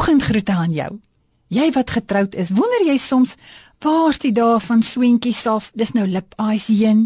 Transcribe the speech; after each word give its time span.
Oggendgroete 0.00 0.52
aan 0.56 0.72
jou. 0.72 0.94
Jy 1.52 1.66
wat 1.74 1.90
getroud 1.92 2.36
is, 2.40 2.54
wonder 2.56 2.86
jy 2.88 2.96
soms 2.96 3.34
waar's 3.84 4.20
die 4.22 4.32
dae 4.32 4.56
van 4.64 4.80
swentjies 4.84 5.42
af? 5.48 5.66
Dis 5.76 5.92
nou 5.92 6.06
lip 6.08 6.32
eyes 6.40 6.70
heen. 6.72 7.02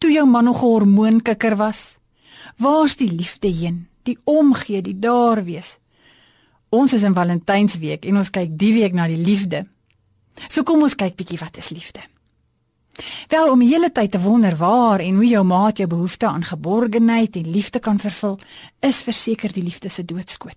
Toe 0.00 0.08
jou 0.12 0.24
man 0.26 0.44
nog 0.44 0.62
'n 0.62 0.72
hormoonkikker 0.72 1.56
was. 1.56 1.98
Waar's 2.56 2.96
die 2.96 3.12
liefde 3.12 3.48
heen? 3.48 3.88
Die 4.02 4.18
omgee, 4.24 4.80
die 4.82 4.98
daar 4.98 5.44
wees. 5.44 5.78
Ons 6.68 6.92
is 6.92 7.02
in 7.02 7.14
Valentynsweek 7.14 8.04
en 8.04 8.16
ons 8.16 8.30
kyk 8.30 8.58
die 8.58 8.72
week 8.72 8.92
na 8.92 9.06
die 9.06 9.20
liefde. 9.20 9.66
So 10.48 10.62
kom 10.62 10.82
ons 10.82 10.94
kyk 10.94 11.16
bietjie 11.16 11.38
wat 11.38 11.56
is 11.56 11.68
liefde. 11.68 12.00
Wel 13.28 13.50
om 13.50 13.58
die 13.58 13.68
hele 13.68 13.92
tyd 13.92 14.10
te 14.10 14.20
wonder 14.20 14.56
waar 14.56 15.00
en 15.00 15.14
hoe 15.14 15.26
jou 15.26 15.44
maat 15.44 15.76
jou 15.76 15.88
behoefte 15.88 16.26
aan 16.26 16.44
geborgenheid 16.44 17.36
en 17.36 17.50
liefde 17.50 17.78
kan 17.78 17.98
vervul, 17.98 18.38
is 18.80 19.02
verseker 19.02 19.52
die 19.52 19.62
liefde 19.62 19.88
se 19.88 20.04
doodskoot. 20.04 20.56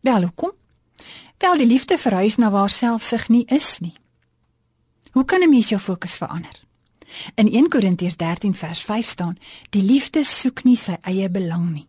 Wel, 0.00 0.22
hoekom? 0.22 0.52
Wel 1.46 1.56
die 1.56 1.66
liefde 1.66 1.98
verhuis 1.98 2.36
na 2.36 2.50
waar 2.50 2.70
selfsug 2.70 3.28
nie 3.28 3.44
is 3.44 3.78
nie. 3.78 3.92
Hoe 5.12 5.24
kan 5.24 5.42
'n 5.42 5.48
mens 5.48 5.68
jou 5.68 5.80
fokus 5.80 6.14
verander? 6.14 6.62
In 7.34 7.48
1 7.52 7.68
Korintiërs 7.68 8.16
13 8.16 8.54
vers 8.54 8.80
5 8.80 9.06
staan: 9.06 9.38
Die 9.70 9.82
liefde 9.82 10.24
soek 10.24 10.64
nie 10.64 10.76
sy 10.76 10.96
eie 11.00 11.30
belang 11.30 11.72
nie. 11.72 11.88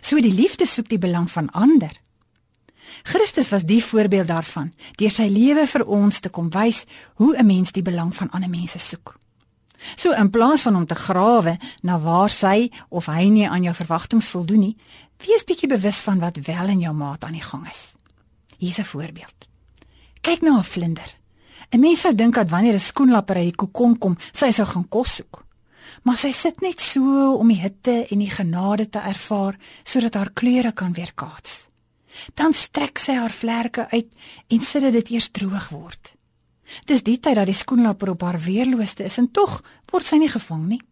So 0.00 0.20
die 0.20 0.32
liefde 0.32 0.66
soek 0.66 0.88
die 0.88 0.98
belang 0.98 1.30
van 1.30 1.50
ander. 1.50 2.00
Christus 3.02 3.48
was 3.48 3.64
die 3.64 3.84
voorbeeld 3.84 4.28
daarvan, 4.28 4.72
deur 4.94 5.10
sy 5.10 5.26
lewe 5.26 5.66
vir 5.66 5.86
ons 5.86 6.20
te 6.20 6.28
kom 6.28 6.50
wys 6.50 6.84
hoe 7.14 7.36
'n 7.36 7.46
mens 7.46 7.72
die 7.72 7.82
belang 7.82 8.14
van 8.14 8.30
ander 8.30 8.50
mense 8.50 8.78
soek. 8.78 9.18
So 9.96 10.12
in 10.12 10.30
plaas 10.30 10.60
van 10.60 10.76
om 10.76 10.86
te 10.86 10.94
grawe 10.94 11.58
na 11.82 12.00
waar 12.00 12.30
sy 12.30 12.70
of 12.88 13.06
hy 13.06 13.28
nie 13.28 13.48
aan 13.48 13.62
jou 13.62 13.74
verwagtinge 13.74 14.22
voldoen 14.22 14.60
nie, 14.60 14.76
wees 15.26 15.44
bietjie 15.44 15.68
bewus 15.68 16.00
van 16.00 16.18
wat 16.18 16.36
wel 16.46 16.68
in 16.68 16.80
jou 16.80 16.94
maat 16.94 17.24
aan 17.24 17.32
die 17.32 17.42
gang 17.42 17.68
is. 17.68 17.97
Hier's 18.58 18.78
'n 18.78 18.84
voorbeeld. 18.84 19.48
Kyk 20.20 20.40
na 20.42 20.58
'n 20.58 20.64
vlinder. 20.64 21.10
'n 21.70 21.80
Mens 21.80 22.00
sou 22.00 22.14
dink 22.14 22.34
dat 22.34 22.50
wanneer 22.50 22.74
'n 22.74 22.88
skoenlapper 22.90 23.36
uit 23.36 23.44
die 23.44 23.56
kokon 23.56 23.98
kom, 23.98 24.16
sy 24.32 24.50
sou 24.50 24.66
gaan 24.66 24.88
kos 24.88 25.14
soek. 25.14 25.44
Maar 26.02 26.16
sy 26.16 26.30
sit 26.30 26.60
net 26.60 26.80
so 26.80 27.34
om 27.34 27.48
die 27.48 27.60
hitte 27.60 28.06
en 28.10 28.18
die 28.18 28.30
genade 28.30 28.88
te 28.88 28.98
ervaar 28.98 29.56
sodat 29.84 30.14
haar 30.14 30.30
kleure 30.32 30.72
kan 30.72 30.92
weerkaats. 30.92 31.68
Dan 32.34 32.52
strek 32.52 32.98
sy 32.98 33.12
haar 33.12 33.30
vlerke 33.30 33.90
uit 33.90 34.08
en 34.48 34.60
sit 34.60 34.82
dit 34.82 34.92
dit 34.92 35.10
eers 35.10 35.28
droog 35.30 35.68
word. 35.68 36.14
Dis 36.84 37.02
die 37.02 37.18
tyd 37.18 37.34
dat 37.34 37.46
die 37.46 37.54
skoenlapper 37.54 38.10
op 38.10 38.22
haar 38.22 38.40
weerlooste 38.40 39.04
is 39.04 39.18
en 39.18 39.30
tog 39.30 39.62
word 39.92 40.04
sy 40.04 40.16
nie 40.16 40.28
gevang 40.28 40.66
nie. 40.68 40.82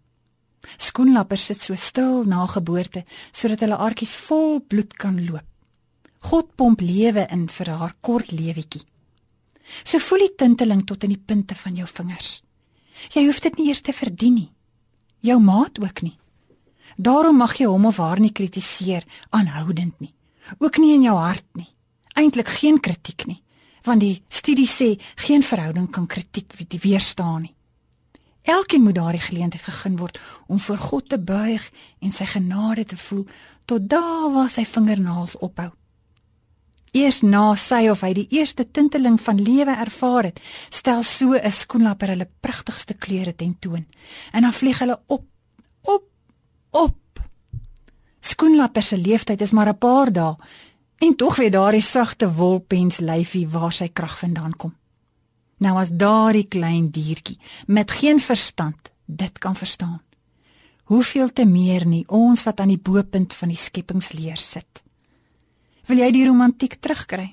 Skoenlappers 0.79 1.45
sit 1.45 1.61
so 1.63 1.75
stil 1.75 2.25
na 2.25 2.47
geboorte 2.47 3.05
sodat 3.33 3.61
hulle 3.61 3.77
aardjies 3.77 4.15
vol 4.27 4.61
bloed 4.61 4.97
kan 4.97 5.21
loop. 5.27 5.56
God 6.27 6.49
pomp 6.59 6.81
lewe 6.83 7.23
in 7.31 7.47
vir 7.47 7.69
haar 7.71 7.93
kort 8.03 8.33
lewetjie. 8.35 8.83
So 9.87 10.03
voel 10.03 10.25
die 10.25 10.35
tinteling 10.43 10.83
tot 10.87 11.05
in 11.07 11.13
die 11.15 11.23
punte 11.23 11.55
van 11.55 11.77
jou 11.79 11.87
vingers. 11.87 12.41
Jy 13.15 13.27
hoef 13.29 13.39
dit 13.45 13.59
nie 13.59 13.69
eers 13.71 13.83
te 13.87 13.95
verdien 13.95 14.35
nie. 14.35 14.51
Jou 15.23 15.39
maat 15.43 15.79
ook 15.79 16.03
nie. 16.03 16.17
Daarom 16.97 17.39
mag 17.39 17.55
jy 17.61 17.69
hom 17.71 17.87
of 17.87 18.01
haar 18.03 18.19
nie 18.23 18.33
kritiseer 18.33 19.07
aanhoudend 19.31 20.01
nie. 20.01 20.13
Ook 20.59 20.81
nie 20.83 20.95
in 20.97 21.07
jou 21.07 21.15
hart 21.19 21.47
nie. 21.55 21.69
Eintlik 22.17 22.49
geen 22.59 22.81
kritiek 22.81 23.27
nie, 23.29 23.43
want 23.85 24.01
die 24.01 24.23
studie 24.33 24.67
sê 24.67 24.95
geen 25.21 25.45
verhouding 25.45 25.91
kan 25.93 26.07
kritiek 26.09 26.55
weerstaan 26.83 27.43
nie. 27.45 27.55
Elkeen 28.43 28.83
moet 28.83 28.95
daardie 28.95 29.21
geleentheid 29.21 29.63
gegeen 29.63 29.99
word 30.01 30.19
om 30.47 30.59
voor 30.59 30.79
God 30.79 31.09
te 31.09 31.19
buig 31.19 31.71
en 32.01 32.13
sy 32.13 32.25
genade 32.31 32.85
te 32.85 32.97
voel 32.97 33.27
tot 33.67 33.91
daar 33.91 34.31
waar 34.33 34.51
sy 34.51 34.65
vingernaels 34.65 35.37
ophou. 35.39 35.71
Eers 36.93 37.23
na 37.23 37.55
sy 37.57 37.89
of 37.91 38.01
hy 38.01 38.13
die 38.13 38.27
eerste 38.31 38.71
tinteling 38.71 39.21
van 39.21 39.43
lewe 39.43 39.75
ervaar 39.77 40.25
het, 40.25 40.41
stel 40.71 41.03
so 41.03 41.35
'n 41.35 41.53
skoenlapper 41.53 42.09
hulle 42.09 42.29
pragtigste 42.41 42.95
kleure 42.95 43.35
tentoon. 43.35 43.87
En 44.33 44.43
dan 44.43 44.53
vlieg 44.53 44.79
hulle 44.79 45.01
op, 45.07 45.25
op, 45.83 46.05
op. 46.71 47.21
Skoenlapper 48.21 48.83
se 48.83 48.97
leeftyd 48.97 49.41
is 49.41 49.51
maar 49.51 49.69
'n 49.69 49.79
paar 49.79 50.13
dae 50.13 50.37
en 50.99 51.17
tog 51.17 51.37
weet 51.37 51.53
daardie 51.53 51.83
sagte 51.83 52.33
wolpens 52.33 52.99
lyfie 52.99 53.49
waar 53.49 53.73
sy 53.73 53.89
krag 53.89 54.19
vandaan 54.19 54.57
kom. 54.57 54.75
Nou 55.59 55.77
as 55.79 55.91
daardie 55.91 56.47
klein 56.49 56.91
diertjie 56.91 57.39
met 57.67 57.91
geen 57.91 58.21
verstand 58.21 58.91
dit 59.07 59.39
kan 59.39 59.57
verstaan. 59.57 60.03
Hoeveel 60.85 61.33
te 61.33 61.45
meer 61.45 61.87
nie 61.87 62.05
ons 62.09 62.43
wat 62.43 62.61
aan 62.61 62.69
die 62.69 62.83
bopunt 62.83 63.35
van 63.35 63.49
die 63.49 63.59
skepingsleer 63.59 64.37
sit. 64.37 64.86
Wil 65.87 66.01
jy 66.03 66.09
die 66.11 66.25
romantiek 66.27 66.81
terugkry? 66.83 67.29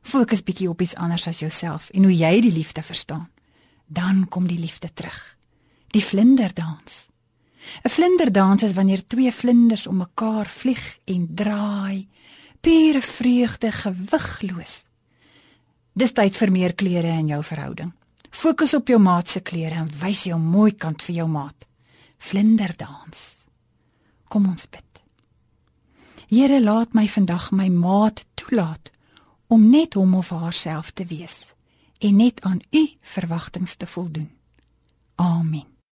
Fokus 0.00 0.40
bietjie 0.40 0.70
op 0.70 0.80
iets 0.80 0.96
anders 0.96 1.26
as 1.28 1.42
jouself 1.42 1.90
en 1.92 2.06
hoe 2.08 2.14
jy 2.14 2.38
die 2.40 2.52
liefde 2.54 2.82
verstaan. 2.82 3.28
Dan 3.86 4.24
kom 4.28 4.48
die 4.48 4.58
liefde 4.60 4.88
terug. 4.88 5.36
Die 5.92 6.04
vlinderdans. 6.04 7.08
'n 7.84 7.90
Vlinderdans 7.90 8.62
is 8.62 8.72
wanneer 8.72 9.06
twee 9.06 9.32
vlinders 9.32 9.86
om 9.86 9.96
mekaar 9.96 10.48
vlieg 10.48 10.98
en 11.04 11.28
draai, 11.34 12.08
pure 12.60 13.02
vreugde 13.02 13.72
gewigloos. 13.72 14.84
Dis 15.92 16.12
tyd 16.12 16.36
vir 16.36 16.50
meer 16.50 16.74
klere 16.74 17.12
in 17.20 17.28
jou 17.28 17.42
verhouding. 17.42 17.92
Fokus 18.30 18.74
op 18.74 18.88
jou 18.88 18.98
maat 18.98 19.28
se 19.28 19.40
klere 19.40 19.74
en 19.74 19.90
wys 20.00 20.24
jou 20.24 20.38
mooi 20.38 20.72
kant 20.72 21.02
vir 21.02 21.14
jou 21.14 21.28
maat. 21.28 21.66
Vlinderdans. 22.18 23.46
Kom 24.28 24.46
ons 24.48 24.68
bid. 24.70 24.87
Here 26.28 26.60
laat 26.60 26.92
my 26.92 27.06
vandag 27.08 27.50
my 27.56 27.70
maat 27.72 28.26
toelaat 28.36 28.90
om 29.48 29.70
net 29.70 29.94
hom 29.96 30.14
of 30.14 30.28
haarself 30.28 30.90
te 30.90 31.06
wees 31.08 31.54
en 31.98 32.16
net 32.16 32.40
aan 32.44 32.60
u 32.70 32.82
verwagtinge 33.00 33.76
te 33.76 33.86
voldoen. 33.86 34.30
Amen. 35.14 35.77